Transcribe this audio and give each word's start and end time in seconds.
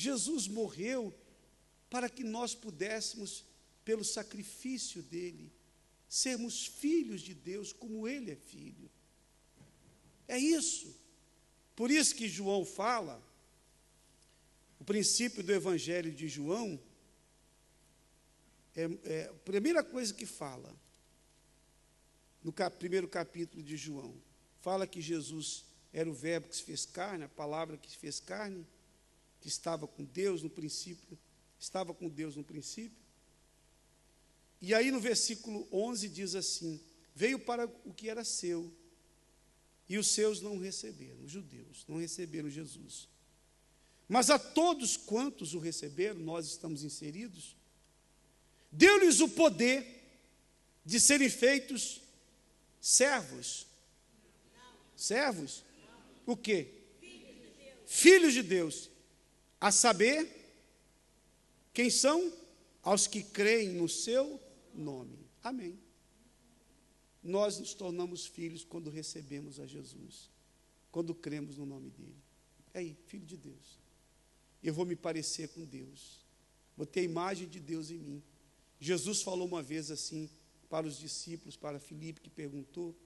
Jesus 0.00 0.48
morreu 0.48 1.14
para 1.90 2.08
que 2.08 2.24
nós 2.24 2.54
pudéssemos, 2.54 3.44
pelo 3.84 4.02
sacrifício 4.02 5.02
dele, 5.02 5.52
sermos 6.08 6.66
filhos 6.66 7.20
de 7.20 7.34
Deus 7.34 7.72
como 7.72 8.08
ele 8.08 8.30
é 8.30 8.36
filho. 8.36 8.90
É 10.26 10.38
isso. 10.38 10.96
Por 11.76 11.90
isso 11.90 12.14
que 12.14 12.28
João 12.28 12.64
fala, 12.64 13.22
o 14.78 14.84
princípio 14.84 15.42
do 15.42 15.52
Evangelho 15.52 16.10
de 16.10 16.28
João, 16.28 16.80
é, 18.74 18.88
é 19.04 19.24
a 19.26 19.34
primeira 19.44 19.84
coisa 19.84 20.14
que 20.14 20.24
fala, 20.24 20.74
no 22.42 22.52
cap, 22.52 22.78
primeiro 22.78 23.06
capítulo 23.06 23.62
de 23.62 23.76
João, 23.76 24.14
fala 24.60 24.86
que 24.86 25.02
Jesus 25.02 25.64
era 25.92 26.08
o 26.08 26.14
Verbo 26.14 26.48
que 26.48 26.56
se 26.56 26.62
fez 26.62 26.86
carne, 26.86 27.24
a 27.24 27.28
palavra 27.28 27.76
que 27.76 27.90
se 27.90 27.98
fez 27.98 28.18
carne, 28.18 28.66
que 29.40 29.48
estava 29.48 29.86
com 29.86 30.04
Deus 30.04 30.42
no 30.42 30.50
princípio, 30.50 31.18
estava 31.58 31.94
com 31.94 32.08
Deus 32.08 32.36
no 32.36 32.44
princípio. 32.44 32.98
E 34.60 34.74
aí 34.74 34.90
no 34.90 35.00
versículo 35.00 35.66
11 35.72 36.08
diz 36.08 36.34
assim: 36.34 36.80
Veio 37.14 37.38
para 37.38 37.66
o 37.84 37.92
que 37.92 38.08
era 38.08 38.24
seu, 38.24 38.72
e 39.88 39.98
os 39.98 40.08
seus 40.08 40.40
não 40.40 40.58
receberam, 40.58 41.24
os 41.24 41.30
judeus 41.30 41.84
não 41.88 41.98
receberam 41.98 42.50
Jesus. 42.50 43.08
Mas 44.08 44.28
a 44.28 44.38
todos 44.38 44.96
quantos 44.96 45.54
o 45.54 45.58
receberam, 45.58 46.20
nós 46.20 46.46
estamos 46.46 46.84
inseridos, 46.84 47.56
deu-lhes 48.70 49.20
o 49.20 49.28
poder 49.28 49.86
de 50.84 50.98
serem 50.98 51.30
feitos 51.30 52.00
servos. 52.80 53.66
Servos? 54.96 55.62
O 56.26 56.36
quê? 56.36 56.74
Filhos 57.86 58.32
de 58.32 58.42
Deus. 58.42 58.90
A 59.60 59.70
saber, 59.70 60.26
quem 61.72 61.90
são? 61.90 62.32
Aos 62.82 63.06
que 63.06 63.22
creem 63.22 63.74
no 63.74 63.88
seu 63.88 64.40
nome. 64.72 65.18
Amém. 65.42 65.78
Nós 67.22 67.58
nos 67.58 67.74
tornamos 67.74 68.26
filhos 68.26 68.64
quando 68.64 68.88
recebemos 68.88 69.60
a 69.60 69.66
Jesus, 69.66 70.30
quando 70.90 71.14
cremos 71.14 71.58
no 71.58 71.66
nome 71.66 71.90
dele. 71.90 72.16
É 72.72 72.78
aí, 72.78 72.96
filho 73.06 73.26
de 73.26 73.36
Deus. 73.36 73.78
Eu 74.62 74.72
vou 74.72 74.86
me 74.86 74.96
parecer 74.96 75.48
com 75.48 75.64
Deus. 75.64 76.24
Vou 76.76 76.86
ter 76.86 77.00
a 77.00 77.04
imagem 77.04 77.46
de 77.46 77.60
Deus 77.60 77.90
em 77.90 77.98
mim. 77.98 78.22
Jesus 78.78 79.20
falou 79.20 79.46
uma 79.46 79.62
vez 79.62 79.90
assim 79.90 80.30
para 80.70 80.86
os 80.86 80.96
discípulos, 80.98 81.56
para 81.56 81.78
Filipe, 81.78 82.22
que 82.22 82.30
perguntou: 82.30 82.96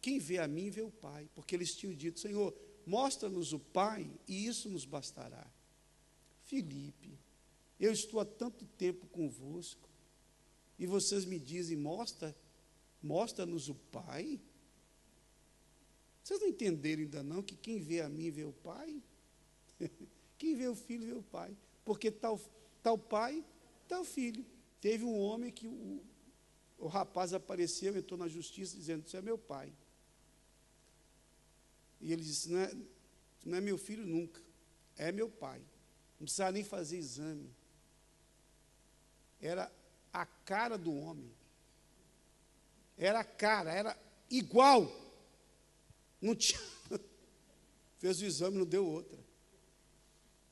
Quem 0.00 0.20
vê 0.20 0.38
a 0.38 0.46
mim, 0.46 0.70
vê 0.70 0.82
o 0.82 0.90
Pai. 0.90 1.28
Porque 1.34 1.56
eles 1.56 1.74
tinham 1.74 1.94
dito: 1.94 2.20
Senhor, 2.20 2.54
mostra-nos 2.86 3.52
o 3.52 3.58
Pai 3.58 4.08
e 4.28 4.46
isso 4.46 4.68
nos 4.68 4.84
bastará. 4.84 5.44
Filipe, 6.48 7.18
eu 7.78 7.92
estou 7.92 8.18
há 8.20 8.24
tanto 8.24 8.64
tempo 8.64 9.06
convosco 9.08 9.86
e 10.78 10.86
vocês 10.86 11.26
me 11.26 11.38
dizem: 11.38 11.76
Mostra, 11.76 12.34
mostra-nos 13.02 13.68
o 13.68 13.74
Pai. 13.74 14.40
Vocês 16.24 16.40
não 16.40 16.48
entenderam 16.48 17.02
ainda 17.02 17.22
não 17.22 17.42
que 17.42 17.54
quem 17.54 17.78
vê 17.78 18.00
a 18.00 18.08
mim 18.08 18.30
vê 18.30 18.44
o 18.44 18.52
Pai? 18.52 19.02
quem 20.38 20.54
vê 20.56 20.66
o 20.68 20.74
filho 20.74 21.06
vê 21.06 21.12
o 21.12 21.22
Pai. 21.22 21.54
Porque 21.84 22.10
tal, 22.10 22.40
tal 22.82 22.98
pai, 22.98 23.44
tal 23.86 24.04
filho. 24.04 24.44
Teve 24.80 25.04
um 25.04 25.18
homem 25.18 25.50
que 25.50 25.66
o, 25.66 26.02
o 26.78 26.86
rapaz 26.86 27.34
apareceu, 27.34 27.94
entrou 27.94 28.18
na 28.18 28.28
justiça 28.28 28.74
dizendo: 28.74 29.06
Isso 29.06 29.16
é 29.18 29.22
meu 29.22 29.36
pai. 29.36 29.70
E 32.00 32.10
ele 32.10 32.22
disse: 32.22 32.50
Não 32.50 32.58
é, 32.58 32.74
não 33.44 33.58
é 33.58 33.60
meu 33.60 33.76
filho 33.76 34.06
nunca, 34.06 34.40
é 34.96 35.12
meu 35.12 35.30
pai. 35.30 35.62
Não 36.18 36.24
precisava 36.24 36.52
nem 36.52 36.64
fazer 36.64 36.98
exame. 36.98 37.54
Era 39.40 39.70
a 40.12 40.26
cara 40.26 40.76
do 40.76 40.92
homem. 40.92 41.30
Era 42.96 43.20
a 43.20 43.24
cara, 43.24 43.70
era 43.72 43.96
igual. 44.28 44.90
Não 46.20 46.34
tinha. 46.34 46.60
Fez 47.98 48.20
o 48.20 48.24
exame, 48.24 48.58
não 48.58 48.66
deu 48.66 48.84
outra. 48.84 49.18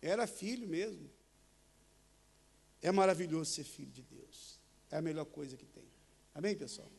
Era 0.00 0.26
filho 0.26 0.68
mesmo. 0.68 1.10
É 2.80 2.92
maravilhoso 2.92 3.50
ser 3.50 3.64
filho 3.64 3.90
de 3.90 4.02
Deus. 4.02 4.60
É 4.90 4.98
a 4.98 5.02
melhor 5.02 5.24
coisa 5.24 5.56
que 5.56 5.66
tem. 5.66 5.90
Amém, 6.32 6.54
pessoal? 6.56 6.90